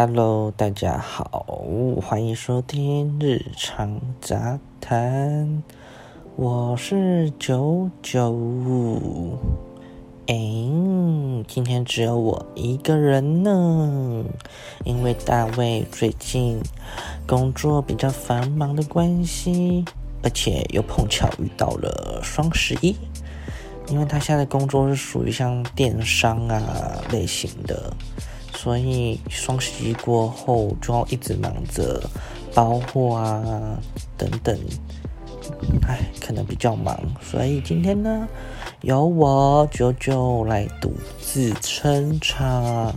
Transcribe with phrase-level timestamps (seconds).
[0.00, 1.64] Hello，大家好，
[2.00, 5.60] 欢迎收听日常杂谈，
[6.36, 9.36] 我是九九五。
[10.28, 10.36] 哎，
[11.48, 14.24] 今天只有我一个人呢，
[14.84, 16.60] 因为大卫最近
[17.26, 19.84] 工作比较繁忙的关系，
[20.22, 22.94] 而且又碰巧遇到了双十一，
[23.88, 26.62] 因为他现在工作是属于像电商啊
[27.10, 27.92] 类型的。
[28.68, 32.02] 所以双十一过后就要一直忙着
[32.52, 33.80] 包货啊
[34.14, 34.54] 等等，
[35.88, 36.94] 哎，可能比较忙。
[37.22, 38.28] 所以今天呢，
[38.82, 42.94] 由我九九来独自撑场。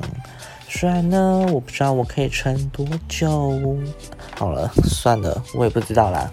[0.67, 3.57] 虽然呢，我不知道我可以撑多久。
[4.35, 6.29] 好了，算了，我也不知道啦。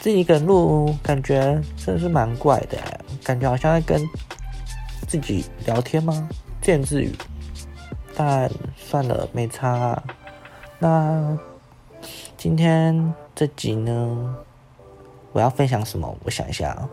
[0.00, 2.76] 自己一个人录，感觉真的是蛮怪的，
[3.22, 4.04] 感觉好像在跟
[5.06, 6.28] 自己聊天吗？
[6.60, 7.14] 自言自语。
[8.14, 10.02] 但算了，没差。
[10.78, 11.38] 那
[12.36, 14.36] 今天这集呢，
[15.32, 16.16] 我要分享什么？
[16.24, 16.88] 我想一下，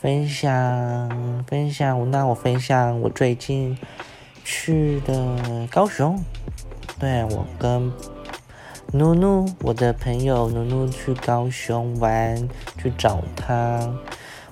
[0.00, 2.10] 分享分享。
[2.10, 3.76] 那我分享我最近
[4.44, 6.22] 去的高雄。
[6.98, 7.92] 对我跟
[8.92, 13.80] 努努，我的朋友努努去高雄玩，去找他。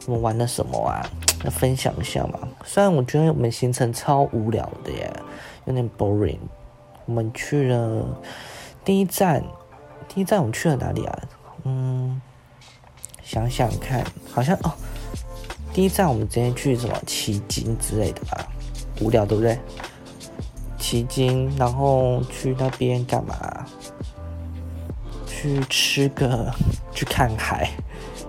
[0.07, 1.07] 我们玩了什么啊？
[1.45, 2.41] 要分享一下嘛。
[2.65, 5.11] 虽然我觉得我们行程超无聊的耶。
[5.67, 6.39] 有点 boring。
[7.07, 8.07] 我们去了
[8.85, 9.45] 第一站，
[10.09, 11.19] 第一站我们去了哪里啊？
[11.65, 12.21] 嗯，
[13.23, 14.73] 想想看，好像哦，
[15.73, 18.47] 第一站我们直接去什么奇经之类的吧？
[19.01, 19.59] 无聊对不对？
[20.79, 23.67] 奇经，然后去那边干嘛？
[25.27, 26.51] 去吃个，
[26.95, 27.71] 去看海，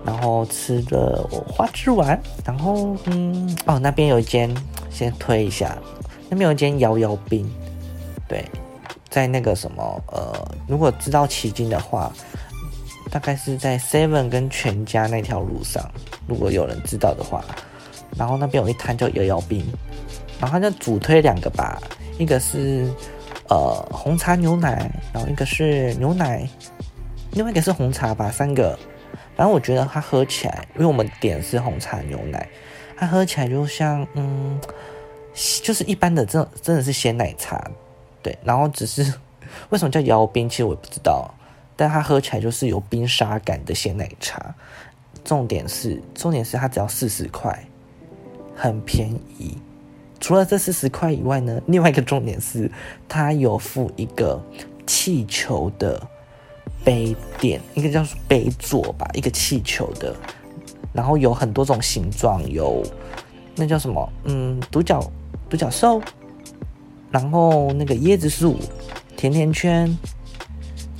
[0.05, 4.53] 然后吃了花枝丸，然后嗯，哦，那边有一间，
[4.89, 5.77] 先推一下。
[6.29, 7.47] 那边有一间摇摇冰，
[8.27, 8.43] 对，
[9.09, 10.33] 在那个什么呃，
[10.67, 12.11] 如果知道奇经的话，
[13.11, 15.89] 大概是在 Seven 跟全家那条路上，
[16.27, 17.45] 如果有人知道的话，
[18.17, 19.63] 然后那边有一摊叫摇摇冰，
[20.39, 21.79] 然后他就主推两个吧，
[22.17, 22.91] 一个是
[23.47, 26.47] 呃红茶牛奶，然后一个是牛奶，
[27.33, 28.77] 另外一个是红茶吧，三个，
[29.35, 32.49] 反正我觉得它喝起来，因为我们点是红茶牛奶，
[32.97, 34.59] 它喝起来就像嗯。
[35.61, 37.69] 就是一般的，真真的是鲜奶茶，
[38.23, 39.03] 对，然后只是
[39.69, 41.29] 为什么叫摇冰，其实我也不知道，
[41.75, 44.55] 但它喝起来就是有冰沙感的鲜奶茶。
[45.23, 47.67] 重点是，重点是它只要四十块，
[48.55, 49.57] 很便宜。
[50.19, 52.71] 除了这四十块以外呢，另外一个重点是
[53.07, 54.41] 它有附一个
[54.87, 56.01] 气球的
[56.83, 60.15] 杯垫，应该叫杯座吧，一个气球的，
[60.93, 62.81] 然后有很多种形状，有
[63.55, 65.11] 那叫什么，嗯，独角。
[65.49, 66.01] 独角兽，
[67.11, 68.59] 然后那个椰子树，
[69.15, 69.97] 甜甜圈，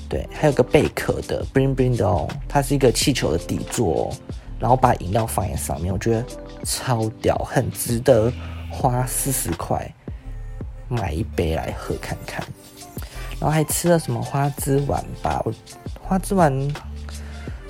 [0.08, 4.16] 对，还有个贝壳的，bling bling 的哦，它是一个气球的底座哦，
[4.60, 6.26] 然后把饮料放在上面，我觉得
[6.64, 8.32] 超屌，很值得
[8.72, 9.92] 花四十块
[10.88, 12.46] 买一杯来喝看看。
[13.38, 15.44] 然后还吃了什么花枝丸吧，
[16.02, 16.54] 花枝丸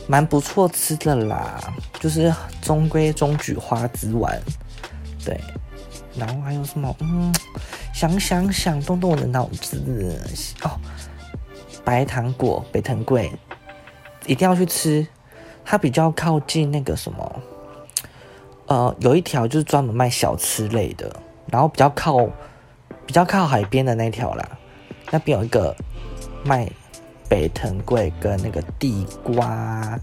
[0.08, 1.60] 蛮不错吃的啦，
[2.00, 2.32] 就是
[2.62, 4.40] 中规中矩花枝丸，
[5.26, 5.40] 对。
[6.18, 6.96] 然后还有什么？
[7.00, 7.34] 嗯，
[7.94, 9.82] 想想想，动动我的脑子
[10.64, 10.80] 哦。
[11.84, 13.32] 白糖果、北藤贵，
[14.26, 15.06] 一定要去吃。
[15.64, 17.42] 它比较靠近那个什么，
[18.68, 21.16] 呃，有一条就是专门卖小吃类的，
[21.52, 22.24] 然后比较靠
[23.06, 24.48] 比较靠海边的那条啦。
[25.12, 25.76] 那边有一个
[26.44, 26.70] 卖
[27.28, 30.00] 北藤贵跟那个地瓜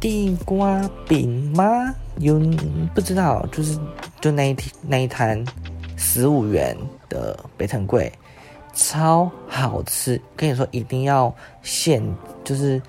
[0.00, 1.94] 地瓜饼吗？
[2.18, 2.38] 有
[2.94, 3.78] 不知道，就是
[4.20, 5.44] 就那一天那一摊
[5.96, 6.76] 十五元
[7.08, 8.12] 的北藤贵，
[8.74, 10.20] 超好吃。
[10.36, 12.02] 跟你说一定要现，
[12.44, 12.80] 就是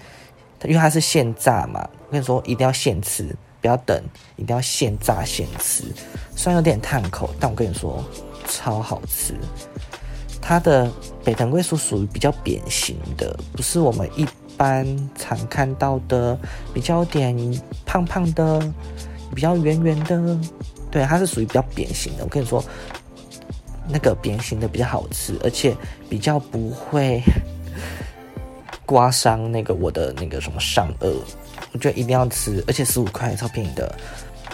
[0.64, 1.88] 因为它是现炸嘛。
[2.08, 4.02] 我跟你说一定要现吃，不要等，
[4.36, 5.84] 一定要现炸现吃。
[6.36, 8.04] 虽然有点烫口，但我跟你说
[8.48, 9.36] 超好吃。
[10.42, 10.92] 它的
[11.24, 14.28] 北藤贵是属于比较扁形的，不是我们一
[14.58, 16.38] 般常看到的
[16.74, 17.36] 比较点
[17.86, 18.74] 胖胖的。
[19.32, 20.40] 比较圆圆的，
[20.92, 22.24] 对，它是属于比较扁形的。
[22.24, 22.64] 我跟你说，
[23.88, 25.76] 那个扁形的比较好吃，而且
[26.10, 27.22] 比较不会
[28.86, 31.14] 刮伤那个我的那个什么上颚。
[31.72, 33.96] 我觉得一定要吃，而且十五块超便宜的，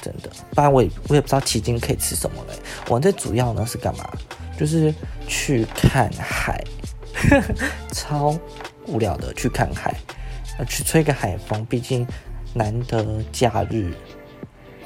[0.01, 0.29] 真的。
[0.53, 2.53] 不然我也我也不知道奇经可以吃什么嘞。
[2.89, 4.09] 我最主要呢是干嘛？
[4.57, 4.93] 就是
[5.27, 6.61] 去看海，
[7.91, 8.37] 超
[8.87, 9.93] 无聊的去看海，
[10.67, 11.65] 去吹个海风。
[11.65, 12.05] 毕竟
[12.53, 13.93] 难得假日。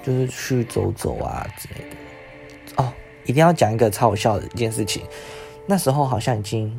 [0.04, 2.94] 就是去走走啊之类的哦，
[3.26, 5.04] 一定要讲一个超好笑的一件事情。
[5.66, 6.74] 那时候好像已经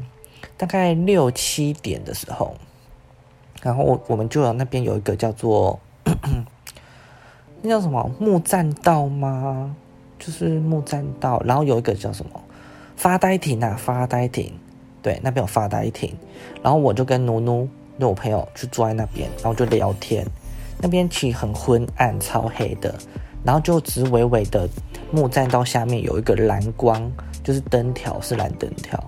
[0.56, 2.54] 大概六七点的时候，
[3.62, 5.78] 然后我我们就有那边有一个叫做
[7.62, 9.76] 那叫什么木栈道吗？
[10.18, 12.40] 就是木栈道，然后有一个叫什么
[12.96, 14.52] 发呆亭啊，发呆亭，
[15.02, 16.14] 对，那边有发呆亭，
[16.62, 20.26] 然后我就跟奴奴，那我朋友去坐在那边，然后就聊天。
[20.80, 22.94] 那边其实很昏暗，超黑的，
[23.44, 24.68] 然后就只微微的
[25.10, 27.10] 木栈道下面有一个蓝光，
[27.44, 28.98] 就是灯条是蓝灯条。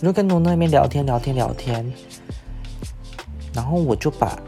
[0.00, 1.84] 我就跟奴奴那边聊天聊天聊天，
[3.52, 4.38] 然后我就把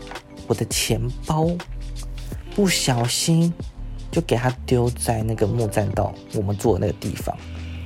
[0.47, 1.49] 我的钱包
[2.55, 3.53] 不小心。
[4.11, 7.37] 就给他丢在那个木栈道，我们坐的那个地方。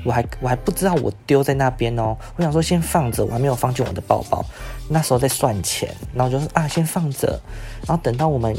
[0.04, 2.16] 我还我还不知道我丢在那边哦。
[2.37, 4.44] 我想说先放着，我还没有放进我的包包。
[4.88, 7.40] 那时候在算钱，然后就说啊，先放着。
[7.87, 8.56] 然后等到我们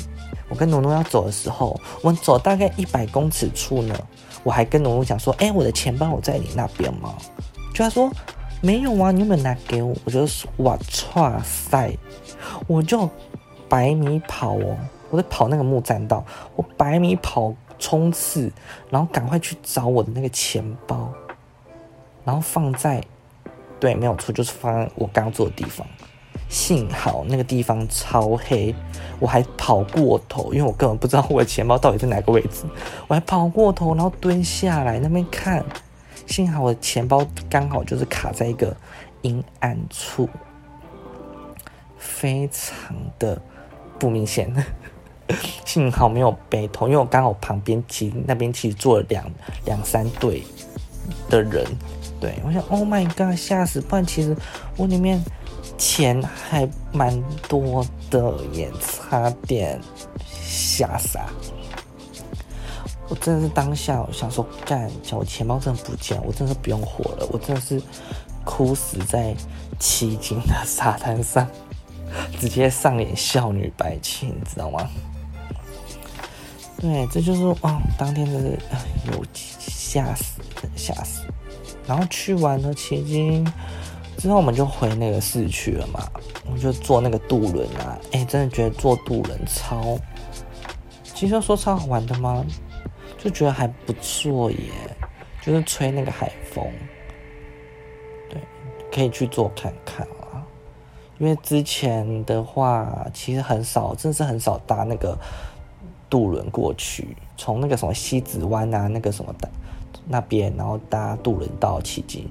[0.49, 3.95] 我跟农农要走的时候，我们走大概一百公尺处呢，
[4.43, 7.13] 我还跟农农讲说，哎，我的钱包我在你那边吗？
[7.73, 8.11] 就他说
[8.61, 9.95] 没有啊，你有没有拿给我？
[10.05, 10.77] 我就说哇，
[11.15, 11.97] 哇塞，
[12.67, 13.09] 我就
[13.67, 14.77] 百米跑哦。
[15.09, 16.25] 我在跑那个木栈道，
[16.55, 18.51] 我百米跑冲刺，
[18.89, 21.13] 然后赶快去找我的那个钱包，
[22.25, 23.03] 然后放在，
[23.79, 25.85] 对，没有错，就是放在我刚坐的地方。
[26.49, 28.73] 幸好那个地方超黑，
[29.19, 32.65] 我还跑过头，因为我根本不知道我的钱包到底在哪个位置，
[33.07, 35.65] 我还跑过头，然后蹲下来那边看，
[36.27, 38.75] 幸好我的钱包刚好就是卡在一个
[39.23, 40.29] 阴暗处，
[41.97, 43.41] 非常的
[43.97, 44.53] 不明显。
[45.65, 49.25] 幸好没有背痛，因为我刚好旁边其那边其实坐了两
[49.65, 50.43] 两三对
[51.29, 51.65] 的人，
[52.23, 53.81] 对我想，Oh my god，吓死！
[53.81, 54.33] 不然其实
[54.77, 55.21] 我里面
[55.77, 59.77] 钱还蛮多的，也差点
[60.31, 61.25] 吓傻。
[63.09, 67.81] 我真的是当下我想说，干，叫我钱包真的不见，我真的不用活了，我真的是
[68.45, 69.35] 哭死在
[69.77, 71.45] 奇景的沙滩上，
[72.39, 74.89] 直接上演少女白情，你知道吗？
[76.79, 78.51] 对，这就是哦，当天真的
[79.11, 80.41] 有吓死，
[80.77, 81.23] 吓死。
[81.87, 83.45] 然后去完了奇经
[84.17, 86.09] 之后，我们就回那个市区了嘛。
[86.45, 89.97] 我们就坐那个渡轮啊，哎，真的觉得坐渡轮超，
[91.03, 92.45] 其实说超好玩的吗？
[93.17, 94.57] 就觉得还不错耶，
[95.41, 96.65] 就是吹那个海风。
[98.29, 98.41] 对，
[98.91, 100.43] 可以去坐看看啊。
[101.19, 105.17] 因为之前的话，其实很少，真的是很少搭那个。
[106.09, 109.49] 渡轮过去，从那个什么西子湾啊，那个什么的
[110.07, 112.27] 那边，然后搭渡轮到奇迹。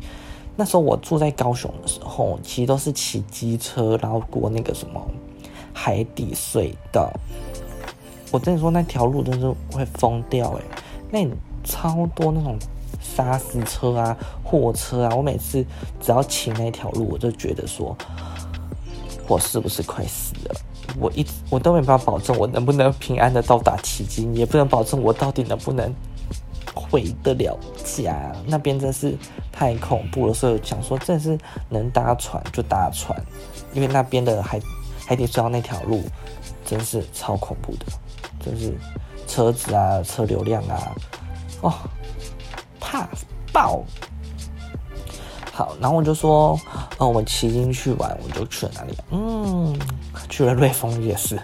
[0.55, 5.01] 那时候我住在高雄的时候，其实都是骑机车，然后过那个什么
[5.73, 7.13] 海底隧道。
[8.31, 10.63] 我跟你说，那条路真是会疯掉哎！
[11.11, 11.27] 那
[11.65, 12.59] 超多那种
[13.01, 15.65] 沙石车啊、货车啊，我每次
[16.01, 17.97] 只要骑那条路，我就觉得说，
[19.29, 20.55] 我是不是快死了？
[20.99, 25.95] 我一直我都没办法保证我能不能平安的到达奇经，也不能保证我到底能不能
[26.93, 28.31] 回得了家。
[28.47, 29.17] 那边真是
[29.51, 31.39] 太恐怖了，所以想说，真是
[31.71, 33.19] 能搭船就搭船，
[33.73, 34.61] 因为那边的海
[35.07, 36.03] 海底隧道那条路
[36.67, 37.87] 真是超恐怖的，
[38.45, 38.75] 真是
[39.27, 40.93] 车子啊、车流量啊，
[41.63, 41.73] 哦，
[42.79, 43.09] 怕
[43.51, 43.83] 爆。
[45.55, 46.59] 好，然后我就说，
[46.99, 48.97] 呃，我们骑进去玩，我就去了哪里？
[49.11, 49.79] 嗯，
[50.29, 51.39] 去了瑞丰夜市。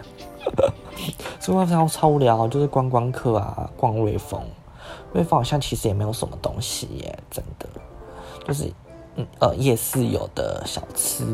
[1.40, 4.42] 这个超超无聊，就是观光客啊，逛瑞丰。
[5.12, 7.68] 瑞丰好像其实也没有什么东西耶，真的，
[8.46, 8.72] 就是
[9.16, 11.24] 嗯呃夜市有的小吃。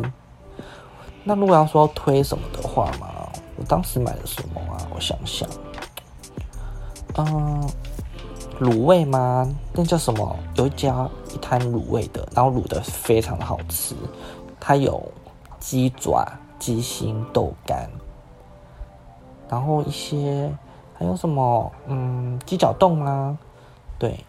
[1.22, 3.08] 那如果要说推什么的话嘛，
[3.56, 4.86] 我当时买了什么啊？
[4.94, 5.48] 我想想，
[7.16, 7.68] 嗯。
[8.60, 9.52] 卤味吗？
[9.72, 10.36] 那叫什么？
[10.54, 13.96] 有一家一摊卤味的，然后卤的非常好吃。
[14.60, 15.02] 它有
[15.58, 16.24] 鸡爪、
[16.56, 17.90] 鸡心、豆干，
[19.48, 20.48] 然后一些
[20.96, 21.72] 还有什么？
[21.88, 23.36] 嗯，鸡脚冻啊？
[24.04, 24.22] 对，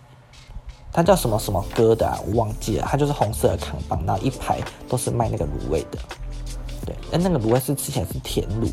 [0.93, 2.87] 它叫什么什么哥的，我忘记了。
[2.89, 5.99] 它就是红色的扛棒，然后一排都是卖那个卤味的。
[6.85, 8.71] 对，哎，那个卤味是吃起来是甜卤。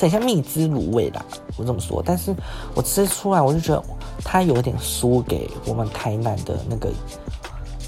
[0.00, 1.22] 很像蜜汁卤味啦，
[1.58, 2.34] 我这么说，但是
[2.74, 3.84] 我吃出来我就觉得
[4.24, 6.90] 它有点输给我们台南的那个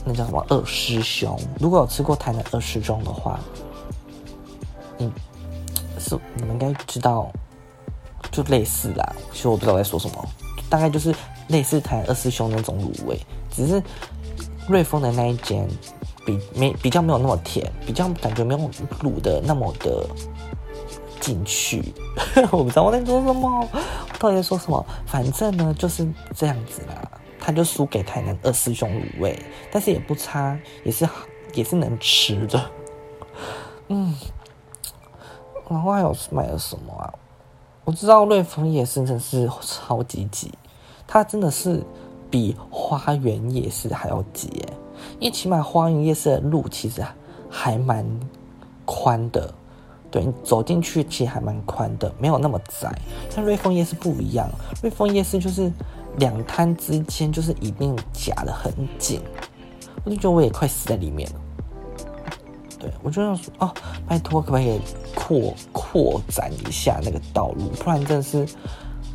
[0.04, 1.40] 那叫什么二师兄。
[1.58, 3.40] 如果有吃过台南二师兄的话，
[4.98, 5.10] 嗯，
[5.98, 7.32] 是你们应该知道，
[8.30, 9.16] 就类似啦。
[9.32, 10.28] 其实我不知道在说什么，
[10.68, 11.12] 大概就是
[11.48, 13.18] 类似台南二师兄那种卤味，
[13.50, 13.82] 只是
[14.68, 15.68] 瑞丰的那一间
[16.24, 18.70] 比没比较没有那么甜，比较感觉没有
[19.00, 20.06] 卤的那么的。
[21.20, 21.82] 进去，
[22.52, 24.84] 我不知道我在说什么，我到底在说什么？
[25.06, 27.10] 反正呢就是这样子啦。
[27.40, 31.08] 他就输给台南二师兄卤味，但是也不差，也是
[31.54, 32.70] 也是能吃的。
[33.88, 34.14] 嗯，
[35.70, 37.10] 然后还有买了什么啊？
[37.86, 40.52] 我知道瑞丰夜市真是超级挤，
[41.14, 41.80] 它真的是
[42.28, 44.48] 比花园夜市还要挤，
[45.20, 47.06] 因为起码花园夜市的路其实
[47.48, 48.04] 还蛮
[48.84, 49.54] 宽的，
[50.10, 52.92] 对你，走进去其实还蛮宽的，没有那么窄。
[53.30, 54.50] 像瑞丰夜市不一样，
[54.82, 55.70] 瑞丰夜市就是
[56.16, 59.20] 两摊之间就是一定夹的很紧，
[60.02, 61.36] 我就觉得我也快死在里面了。
[62.76, 63.72] 对，我就想说哦，
[64.08, 64.80] 拜托，可不可以
[65.14, 67.68] 扩扩展一下那个道路？
[67.84, 68.44] 不然真的是，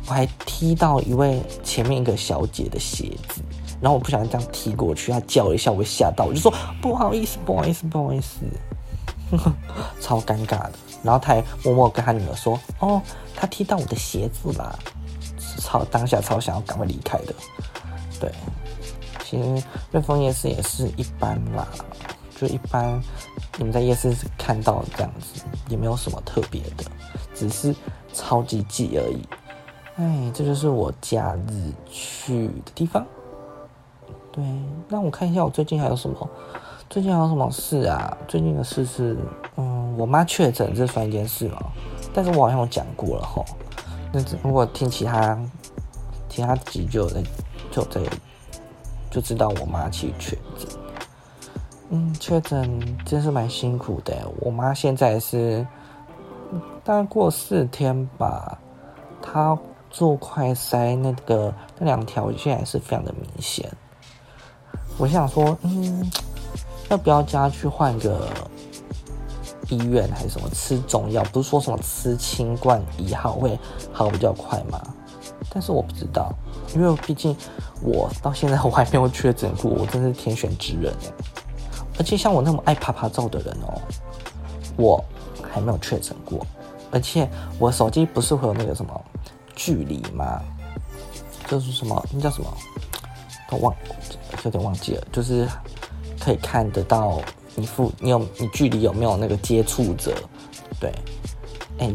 [0.06, 3.42] 我还踢到一位前面一个小姐的鞋子，
[3.80, 8.40] 然后我不小心这样踢过去，她叫了一下，我吓到，我就说不好意思，不好意思，不好意思，
[10.00, 10.72] 超尴尬的。
[11.02, 13.00] 然后他还默默跟他女儿说：“哦，
[13.34, 14.78] 他踢到我的鞋子啦。”
[15.40, 17.34] 是超当下超想要赶快离开的。
[18.20, 18.30] 对，
[19.24, 21.66] 其实瑞丰夜市也是一般啦。
[22.38, 23.02] 就一般，
[23.56, 26.84] 你们在夜市看到这样子，也没有什么特别的，
[27.34, 27.74] 只是
[28.12, 29.26] 超级挤而已。
[30.00, 33.04] 哎，这就是我假日去的地方。
[34.32, 34.42] 对，
[34.88, 36.30] 那我看一下我最近还有什么？
[36.88, 38.16] 最近还有什么事啊？
[38.26, 39.14] 最近的事是，
[39.56, 41.58] 嗯，我妈确诊，这算一件事吗？
[42.14, 43.44] 但是我好像有讲过了吼。
[44.10, 45.38] 那如果听其他
[46.30, 47.22] 其他集就在
[47.70, 48.00] 就在
[49.10, 50.78] 就知道我妈其实确诊。
[51.90, 54.14] 嗯，确诊真是蛮辛苦的。
[54.40, 55.66] 我妈现在是
[56.82, 58.56] 大概过四天吧，
[59.20, 59.58] 她
[59.90, 63.70] 做快筛那个那两条线还是非常的明显。
[64.96, 66.10] 我想说，嗯，
[66.88, 68.28] 要不要加去换个
[69.68, 71.22] 医院还是什么吃中药？
[71.32, 73.58] 不是说什么吃清冠一号会
[73.92, 74.80] 好比较快吗？
[75.52, 76.32] 但是我不知道，
[76.74, 77.36] 因为毕竟
[77.82, 81.24] 我到现在我还没有确诊过，我真是天选之人哎。
[81.98, 83.80] 而且像我那么爱拍拍照的人哦，
[84.76, 85.04] 我
[85.50, 86.46] 还没有确诊过。
[86.92, 87.28] 而且
[87.58, 89.04] 我手机不是会有那个什么
[89.54, 90.42] 距离吗？
[91.46, 92.56] 就是什么那叫什么？
[93.48, 93.74] 都忘，
[94.44, 95.06] 有点忘记了。
[95.10, 95.48] 就是
[96.20, 97.20] 可以看得到
[97.56, 100.14] 你附你有你距离有没有那个接触者？
[100.78, 100.92] 对，
[101.78, 101.92] 哎，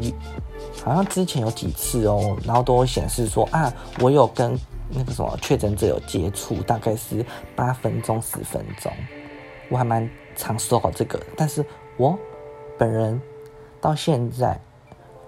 [0.83, 4.59] 好像之前有几次哦，然后都会显示说啊，我有跟
[4.89, 8.91] 那个什么确诊者有接触，大概是八分钟十分钟。
[9.69, 11.65] 我还蛮常收好这个，但是
[11.97, 12.15] 我
[12.77, 13.19] 本人
[13.81, 14.59] 到现在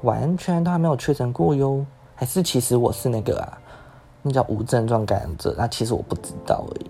[0.03, 1.84] 完全都还没有确诊过哟，
[2.17, 3.57] 还是其实我是那个啊，
[4.24, 6.89] 那叫无症状感染者，那其实我不知道而已，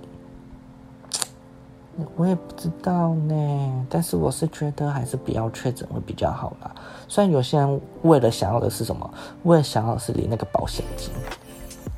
[2.16, 3.86] 我也不知道呢。
[3.90, 6.74] 但是我是觉得还是不要确诊会比较好啦。
[7.10, 11.12] 虽然有些人为了想要的是什么，为了想要的是领那个保险金，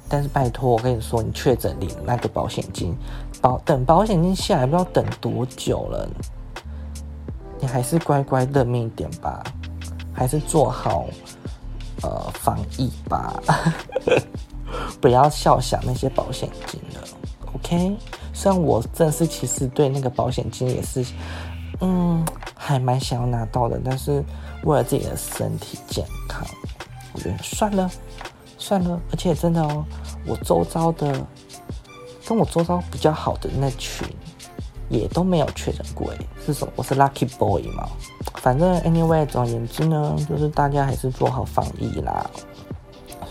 [0.10, 2.98] 但是拜托我跟你说，你确诊领那个保险金。
[3.42, 6.10] 保等保险金下来，不知道等多久了。
[7.60, 9.44] 你还是乖乖认命一点吧，
[10.14, 11.06] 还是做好
[12.02, 13.42] 呃防疫吧，
[15.02, 17.08] 不要笑想那些保险金了。
[17.54, 17.98] OK，
[18.34, 21.06] 虽然我真是其实对那个保险金也是，
[21.82, 22.26] 嗯，
[22.56, 24.24] 还蛮想要拿到的，但是
[24.64, 26.46] 为了自己的身体健康，
[27.14, 27.90] 我觉得算了
[28.58, 29.00] 算了。
[29.12, 29.86] 而且真的哦，
[30.26, 31.26] 我周遭的。
[32.28, 34.08] 跟我周遭比较好的那群，
[34.90, 36.12] 也都没有确诊过。
[36.12, 36.74] 哎，是什么？
[36.76, 37.88] 我是 lucky boy 嘛。
[38.36, 42.30] 反正 anyway，总而言之呢，就是大家还是做好防疫啦。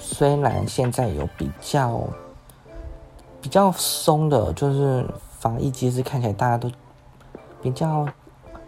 [0.00, 2.02] 虽然现在有比较
[3.40, 5.06] 比较松的，就是
[5.38, 6.70] 防疫机制看起来大家都
[7.62, 8.06] 比较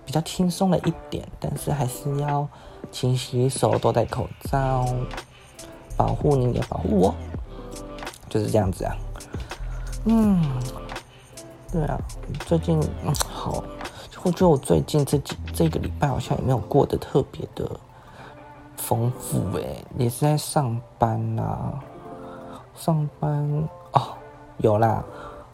[0.05, 2.47] 比较轻松了一点，但是还是要
[2.93, 4.87] 勤洗手，多戴口罩，
[5.97, 7.15] 保护你也保护我，
[8.29, 8.97] 就是这样子啊。
[10.05, 10.41] 嗯，
[11.73, 11.99] 对啊，
[12.47, 13.63] 最近嗯好，
[14.23, 17.71] 我觉得我最近这几这个礼拜好像也没有过得特别的
[18.77, 21.73] 丰富诶，也是在上班呐，
[22.75, 24.03] 上班哦，
[24.59, 25.03] 有啦，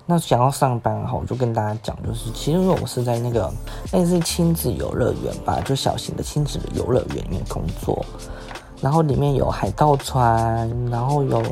[0.07, 3.53] 那想要上班哈，我就跟大家讲，就是其实我是在那个
[3.93, 8.05] 类似亲子游乐园吧，就小型的亲子游乐园里面工作。
[8.83, 11.43] 然后里面有海盗船，然后有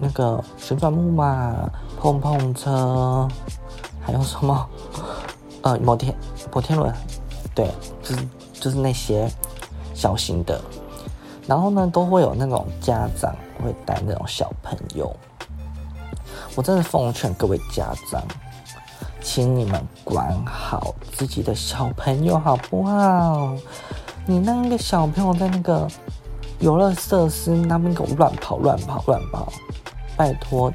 [0.00, 1.54] 那个旋转木马、
[2.00, 3.28] 碰碰车，
[4.02, 4.68] 还有什么？
[5.62, 6.14] 呃，摩天
[6.52, 6.92] 摩天轮，
[7.54, 7.70] 对，
[8.02, 9.30] 就是就是那些
[9.94, 10.60] 小型的。
[11.46, 15.14] 然后呢，都会有那种家长会带那种小朋友。
[16.54, 18.22] 我真的奉劝各位家长，
[19.20, 23.54] 请你们管好自己的小朋友好不好？
[24.26, 25.88] 你那个小朋友在那个。
[26.60, 29.52] 游乐设施那边给我乱跑乱跑乱跑，
[30.16, 30.72] 拜托，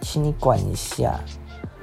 [0.00, 1.18] 请你管一下，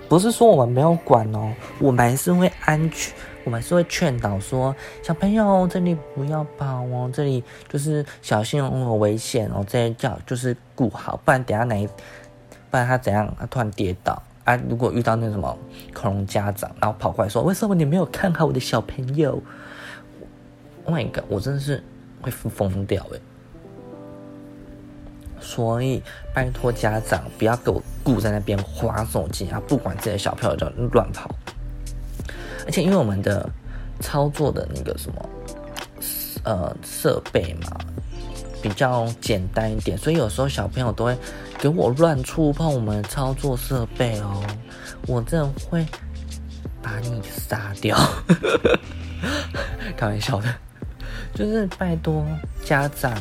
[0.08, 11.88] 不是说我们没有管哦，我们还是会安全，我们是会劝导说小朋友这里不要跑哦，这里就是小心哦，危险哦，这些叫就是顾好，不然等下哪，
[12.70, 14.56] 不然他怎样，他突然跌倒啊？
[14.70, 15.58] 如果遇到那什么
[15.94, 19.42] 恐龙家长，然后跑过来说为什么你没有看好我的小朋友
[20.86, 21.84] ？Oh my god，我真的是
[22.22, 23.20] 会疯掉哎！
[25.46, 26.02] 所以
[26.34, 29.62] 拜托家长不要给我顾在那边划手机啊！
[29.68, 31.30] 不管这些小朋友就乱跑，
[32.66, 33.48] 而且因为我们的
[34.00, 35.30] 操作的那个什么
[36.44, 37.78] 呃设备嘛
[38.62, 41.16] 比较简单一点，所以有时候小朋友都会
[41.60, 44.44] 给我乱触碰我们操作设备哦，
[45.08, 45.86] 我真的会
[46.82, 47.96] 把你杀掉！
[49.96, 50.54] 开玩笑的，
[51.36, 52.26] 就是拜托
[52.64, 53.16] 家长。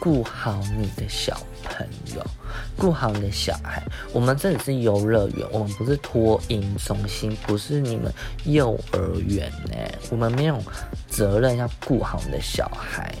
[0.00, 2.24] 顾好你的小朋友，
[2.78, 3.82] 顾好你的小孩。
[4.14, 8.10] 我们这里是游乐园，我们不是托婴中心，不是你们
[8.46, 9.76] 幼儿园呢。
[10.10, 10.58] 我们没有
[11.06, 13.14] 责任要顾好你的小孩，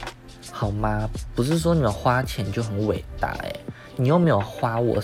[0.50, 1.06] 好吗？
[1.34, 3.52] 不是说你们花钱就很伟大哎，
[3.96, 5.02] 你又没有花我，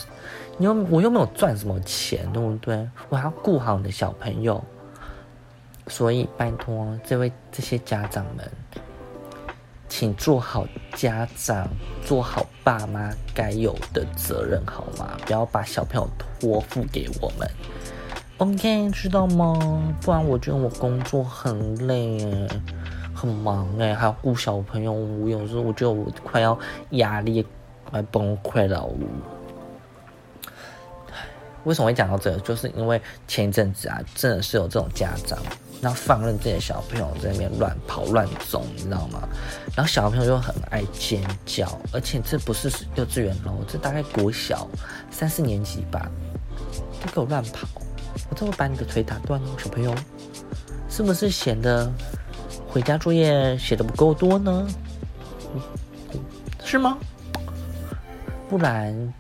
[0.57, 2.89] 你又我又没有赚什么钱，对不对？
[3.11, 4.65] 我还要顾好你的小朋友，
[5.89, 8.51] 所以拜托这位这些家长们。
[9.89, 11.69] 请做好家长，
[12.05, 15.17] 做好爸妈该有的责任，好吗？
[15.25, 17.49] 不要把小朋友托付给我们。
[18.39, 19.95] OK，知道吗？
[20.03, 22.47] 不然我觉得我工作很累，
[23.15, 24.93] 很忙哎，还要顾小朋友。
[24.93, 26.59] 我有时候我觉得我快要
[26.91, 27.47] 压力
[27.91, 28.87] 快崩溃了。
[31.67, 32.39] 为什么会讲到这个？
[32.39, 35.39] 就是因为前一阵子啊，真的是有这种家长。
[35.83, 39.29] 然后放任自己的小朋友在那边乱跑乱走，你知道吗？
[39.77, 44.67] 然后小朋友又很爱尖叫，而且这不是幼稚园喽，这大概国小
[45.11, 46.11] 三四年级吧，
[47.03, 47.69] 都给我乱跑，
[48.31, 49.95] 我这会把你的腿打断哦，小朋友，
[50.89, 51.93] 是不是显得
[52.67, 54.67] 回家作业写的不够多呢？
[56.65, 56.97] 是吗？
[58.49, 59.13] 不然。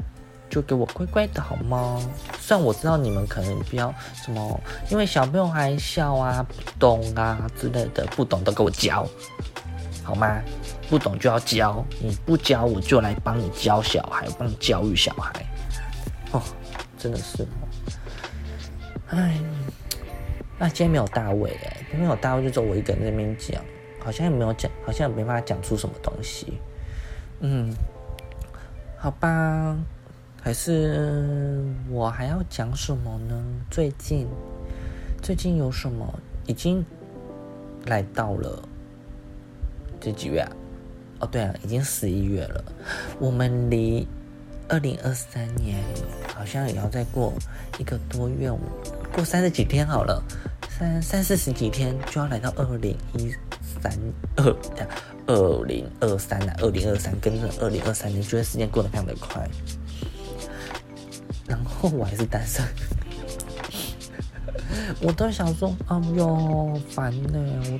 [0.48, 2.00] 就给我乖乖的好吗？
[2.46, 9.04] 虽然我知道你们可能不要什么，因为小朋友还小啊，不懂啊之类的，不懂都给我教，
[10.04, 10.40] 好吗？
[10.88, 15.44] 不懂就要教，你不教我就来帮你教小孩，帮你教育小孩。
[16.30, 16.40] 哦，
[16.96, 17.44] 真的是，
[19.08, 19.36] 哎，
[20.56, 23.60] 那今天没有大卫哎，没有大卫就只有我一个人在那边讲，
[24.04, 26.60] 好像也没有讲，好像也没办法讲出什么东西。
[27.40, 27.74] 嗯，
[28.96, 29.76] 好吧。
[30.46, 33.44] 还是我还要讲什么呢？
[33.68, 34.28] 最近，
[35.20, 36.06] 最近有什么？
[36.46, 36.86] 已经
[37.86, 38.62] 来到了
[40.00, 40.52] 这几月啊？
[41.18, 42.64] 哦，对啊，已经十一月了。
[43.18, 44.06] 我们离
[44.68, 45.82] 二零二三年
[46.32, 47.32] 好像也要再过
[47.80, 48.48] 一个多月，
[49.12, 50.22] 过三十几天好了，
[50.68, 53.34] 三三四十几天就要来到二零一
[53.82, 53.92] 三
[54.36, 54.56] 二
[55.26, 56.54] 二零二三了。
[56.60, 59.44] 二零二三跟着二零二三年，觉得时间过得非常的快。
[61.48, 62.64] 然后我还是单身，
[65.00, 67.38] 我都想说，哎呦，烦呢！
[67.38, 67.78] 我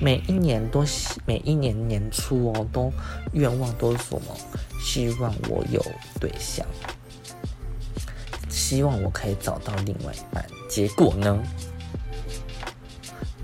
[0.00, 0.84] 每一年都
[1.24, 2.92] 每一年年初哦，都
[3.32, 4.36] 愿望都是什么？
[4.80, 5.80] 希望我有
[6.20, 6.66] 对象，
[8.48, 10.44] 希望我可以找到另外一半。
[10.68, 11.42] 结果呢，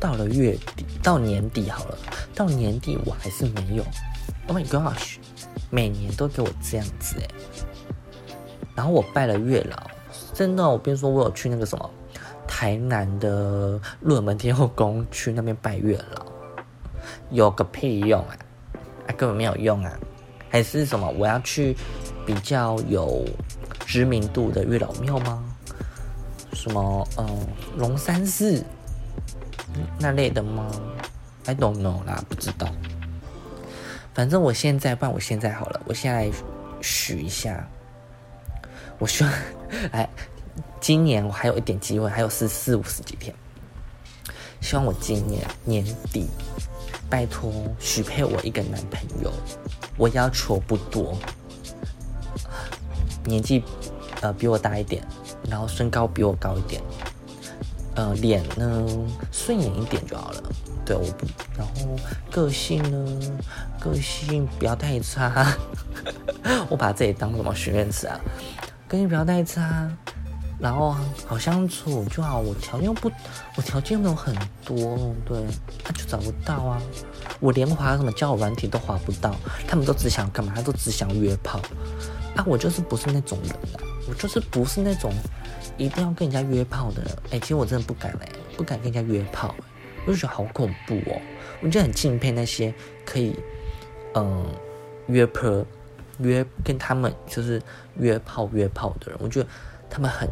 [0.00, 1.98] 到了月底，到年底好了，
[2.34, 3.84] 到年底我还是没有。
[4.48, 5.16] Oh my gosh！
[5.70, 7.28] 每年都给我这样子哎。
[8.74, 9.76] 然后我拜了月老，
[10.32, 11.90] 真的，我别说，我有去那个什么
[12.46, 16.24] 台南的热门天后宫去那边拜月老，
[17.30, 18.36] 有个屁用啊，
[19.06, 19.92] 啊根本没有用啊，
[20.48, 21.76] 还是什么我要去
[22.24, 23.24] 比较有
[23.86, 25.44] 知名度的月老庙吗？
[26.52, 28.64] 什么嗯龙山寺
[29.98, 30.70] 那类的吗
[31.46, 32.68] ？I don't know 啦，不知道。
[34.12, 36.30] 反正我现在办，我现在好了，我现在
[36.80, 37.66] 许一下。
[39.00, 39.32] 我希望，
[39.90, 40.08] 哎，
[40.78, 43.34] 今年我还有一点机会，还有四四五十几天。
[44.60, 45.82] 希望我今年年
[46.12, 46.28] 底，
[47.08, 49.32] 拜托许配我一个男朋友。
[49.96, 51.16] 我要求不多，
[53.24, 53.64] 年纪
[54.20, 55.02] 呃比我大一点，
[55.48, 56.82] 然后身高比我高一点，
[57.94, 58.86] 呃脸呢
[59.32, 60.42] 顺眼一点就好了。
[60.84, 61.96] 对，我不，然后
[62.30, 63.40] 个性呢，
[63.80, 65.56] 个性不要太差。
[66.68, 68.20] 我把自己当什么许愿池啊？
[68.90, 69.88] 跟你不要太差，
[70.58, 72.40] 然后好相处就好。
[72.40, 73.08] 我条件不，
[73.56, 75.38] 我条件没有很多，对，
[75.84, 76.82] 那就找不到啊。
[77.38, 79.36] 我连滑什么交友软体都滑不到，
[79.68, 80.52] 他们都只想干嘛？
[80.56, 81.60] 他都只想约炮
[82.34, 82.42] 啊！
[82.48, 85.12] 我就是不是那种人啊，我就是不是那种
[85.78, 87.16] 一定要跟人家约炮的人。
[87.30, 89.54] 哎，其实我真的不敢嘞，不敢跟人家约炮，
[90.04, 91.22] 我就觉得好恐怖哦。
[91.62, 92.74] 我就很敬佩那些
[93.06, 93.38] 可以，
[94.14, 94.44] 嗯，
[95.06, 95.48] 约炮、
[96.22, 97.60] 约跟他们就是
[97.98, 99.48] 约炮、约炮的人，我觉得
[99.88, 100.28] 他们很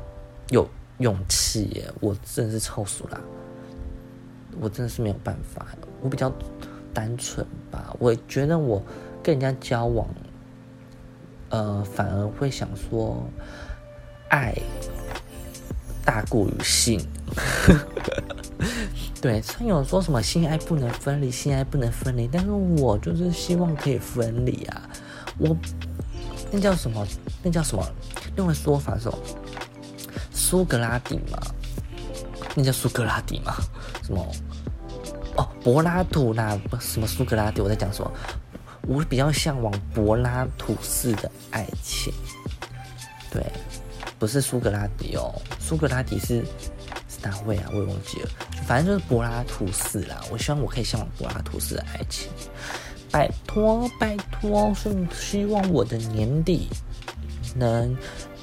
[0.51, 1.90] 有勇气耶。
[2.01, 3.20] 我真的是超俗啦，
[4.61, 5.66] 我真的是没有办法。
[6.01, 6.33] 我比较
[6.94, 8.83] 单纯吧，我觉得我
[9.22, 10.09] 跟人家交往，
[11.51, 13.29] 呃，反而会想说，
[14.29, 14.55] 爱
[16.05, 17.01] 大过于性。
[19.20, 24.88] 对，常有说什么性爱不能分离，性爱不能分离，但是我就是希望可以分离啊！
[25.38, 25.57] 我
[26.51, 27.07] 那叫什么？
[27.42, 27.85] 那叫什么？
[28.37, 29.11] 用的说法是
[30.33, 31.38] 苏格拉底嘛？
[32.55, 33.55] 那叫苏格拉底嘛？
[34.05, 34.27] 什么？
[35.37, 37.61] 哦，柏拉图啦，什么苏格拉底？
[37.61, 38.12] 我在讲什么？
[38.83, 42.12] 我比较向往柏拉图式的爱情。
[43.31, 43.44] 对，
[44.18, 46.44] 不是苏格拉底哦，苏格拉底是
[47.09, 47.18] 是。
[47.20, 47.68] 哪位啊？
[47.72, 48.31] 我也忘记了。
[48.64, 50.20] 反正就是柏拉图式啦。
[50.31, 52.31] 我希望我可以向往柏拉图式的爱情。
[53.11, 56.68] 拜托，拜托，是希望我的年底
[57.57, 57.96] 能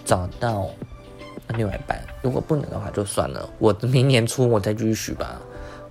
[0.03, 0.69] 找到
[1.49, 2.01] 另外一半。
[2.21, 3.49] 如果不能的话，就算了。
[3.59, 5.41] 我明年初我再继续吧。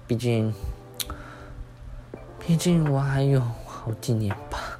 [0.07, 0.53] 毕竟，
[2.39, 4.79] 毕竟我还有好几年吧。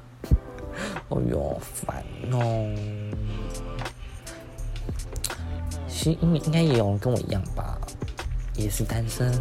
[1.09, 2.75] 哎呦，烦哦。
[6.05, 7.79] 应应应该也有人跟我一样吧。
[8.55, 9.31] 也是单身，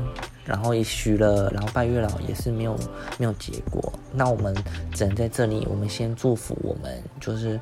[0.44, 2.76] 然后也许了，然后拜月老也是没有
[3.18, 3.92] 没有结果。
[4.12, 4.54] 那我们
[4.92, 7.58] 只能在这里，我们先祝福我们，就是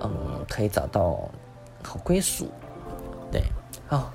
[0.00, 0.10] 嗯，
[0.48, 1.28] 可以找到
[1.82, 2.48] 好归属。
[3.32, 3.42] 对，
[3.88, 4.12] 好，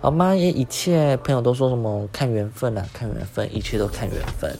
[0.00, 0.34] 好吗？
[0.34, 4.54] 也一切朋友都说什么看缘分啊，看缘分，一切都看缘分。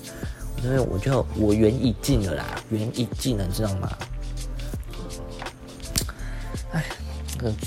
[0.62, 3.90] 因为我就我缘已尽了啦，缘已尽了，知道吗？
[6.72, 6.84] 哎，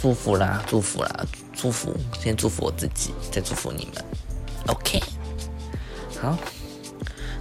[0.02, 1.26] 祝福啦，祝福啦。
[1.54, 4.04] 祝福，先祝福我自己，再祝福你们。
[4.68, 5.02] OK，
[6.22, 6.38] 好，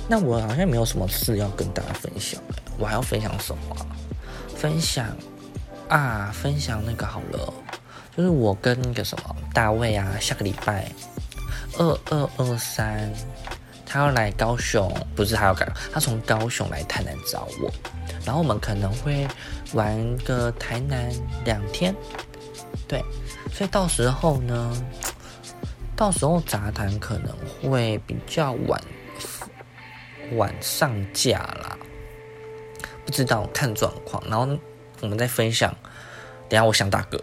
[0.09, 2.41] 那我好像没有什么事要跟大家分享
[2.79, 3.77] 我还要分享什么？
[4.57, 5.07] 分享
[5.89, 7.53] 啊，分享那个好了，
[8.17, 10.91] 就是我跟那个什么大卫啊，下个礼拜
[11.79, 13.13] 二二二三，
[13.85, 17.71] 他要来高雄，不是他要改，他从高雄来台南找我，
[18.25, 19.27] 然后我们可能会
[19.73, 21.13] 玩个台南
[21.45, 21.95] 两天，
[22.87, 23.05] 对。
[23.53, 24.73] 所以到时候呢，
[25.97, 28.81] 到时候杂谈可能会比较晚
[30.33, 31.79] 晚上架啦，
[33.05, 34.23] 不知道看状况。
[34.29, 34.57] 然后
[35.01, 35.75] 我们再分享。
[36.49, 37.21] 等下我想打嗝，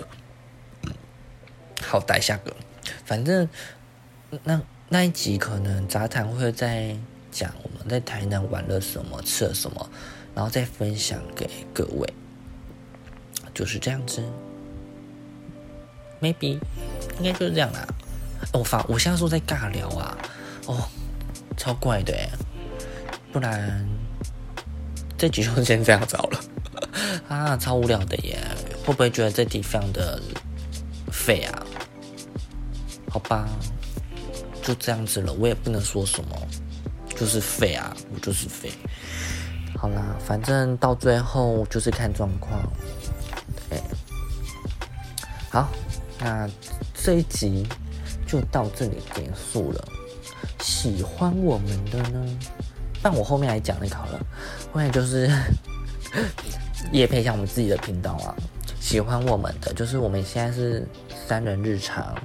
[1.81, 2.51] 好打一下嗝。
[3.05, 3.47] 反正
[4.43, 6.93] 那那一集可能杂谈会在
[7.31, 9.89] 讲我们在台南玩了什么，吃了什么，
[10.35, 12.13] 然后再分享给各位，
[13.53, 14.21] 就是这样子。
[16.19, 16.59] maybe
[17.19, 17.87] 应该就是这样啦。
[18.51, 20.17] 我发，我现在说在尬聊啊，
[20.67, 20.83] 哦，
[21.57, 22.13] 超怪的，
[23.31, 23.87] 不然
[25.17, 26.39] 这集就先这样子好了
[27.29, 28.37] 啊，超无聊的耶，
[28.85, 30.21] 会不会觉得这题非常的
[31.11, 31.63] 废啊？
[33.09, 33.47] 好吧，
[34.61, 36.35] 就这样子了，我也不能说什么，
[37.15, 38.71] 就是废啊，我就是废。
[39.77, 42.61] 好啦，反正到最后就是看状况，
[43.69, 43.81] 对，
[45.49, 45.69] 好。
[46.19, 46.47] 那
[46.93, 47.67] 这一集
[48.33, 49.87] 就到这里结束了。
[50.59, 52.39] 喜欢我们的呢，
[52.99, 54.19] 但我后面来讲那个好了。
[54.71, 55.29] 后面就是
[56.91, 58.33] 也配一下我们自己的频道啊。
[58.79, 60.83] 喜欢我们的，就是我们现在是
[61.27, 62.15] 三人日常，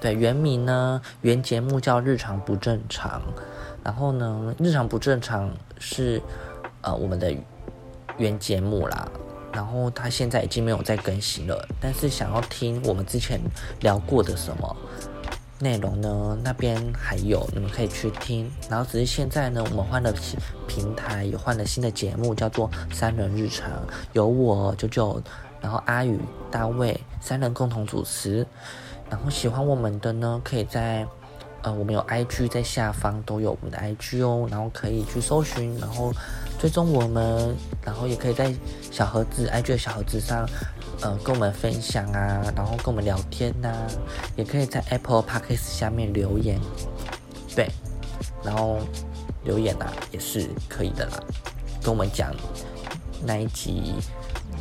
[0.00, 3.20] 对原名呢，原节目叫日常不正常。
[3.82, 6.22] 然后呢，日常不正常是
[6.82, 7.34] 呃我们的
[8.16, 9.08] 原节目啦。
[9.52, 13.40] 然后他现在已经没有再更新了，但是想要听我们之前
[13.80, 14.76] 聊过的什么
[15.58, 16.38] 内容呢？
[16.42, 18.50] 那边还有，你们可以去听。
[18.68, 20.12] 然后只是现在呢，我们换了
[20.66, 23.70] 平台，也换了新的节目，叫做《三人日常》，
[24.12, 25.22] 有我九九，
[25.60, 26.18] 然后阿宇、
[26.50, 28.46] 大卫三人共同主持。
[29.10, 31.06] 然后喜欢我们的呢，可以在。
[31.60, 36.12] 呃，我们有 IG 在下方都有我们的 IG 哦，然后可以去搜寻，然后
[36.56, 37.52] 追踪我们，
[37.84, 38.54] 然后也可以在
[38.92, 40.48] 小盒子 IG 的小盒子上，
[41.00, 43.72] 呃，跟我们分享啊，然后跟我们聊天呐，
[44.36, 46.60] 也可以在 Apple Podcast 下面留言，
[47.54, 47.70] 对，
[48.42, 48.78] 然后
[49.44, 51.22] 留言啊也是可以的啦，
[51.82, 52.34] 跟我们讲
[53.24, 53.94] 那一集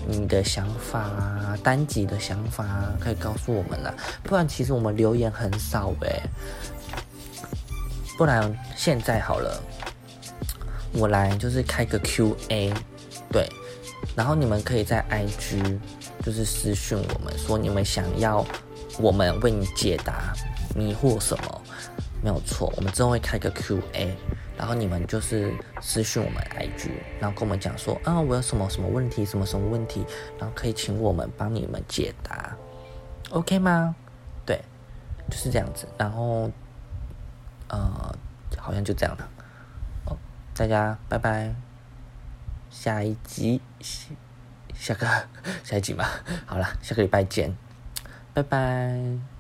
[0.08, 6.22] 你的想法啊，单集的想法啊，可以告诉我们啦，不然其实我们留言很少呗。
[8.18, 9.62] 不然现在好了，
[10.94, 12.74] 我来就是开个 Q A，
[13.32, 13.48] 对，
[14.16, 15.80] 然后你们可以在 IG
[16.28, 18.46] 就是私讯我们说你们想要
[19.00, 20.34] 我们为你解答
[20.76, 21.62] 迷惑什么，
[22.22, 24.12] 没有错，我们之后会开个 QA，
[24.58, 30.06] 然后你们就是私讯我们 IG，然后跟我们讲说啊我有什么什么问题，什么什么问题，
[30.38, 32.54] 然后可以请我们帮你们解答
[33.30, 33.96] ，OK 吗？
[34.46, 34.62] 对，
[35.32, 36.52] 就是这样子，然后
[37.70, 38.14] 呃
[38.58, 39.30] 好像就这样了，
[40.08, 40.18] 哦，
[40.54, 41.56] 大家拜拜。
[42.70, 43.62] 下一集，
[44.80, 45.08] 下个
[45.64, 47.56] 下一集吧，好了，下个礼拜见，
[48.34, 49.37] 拜拜。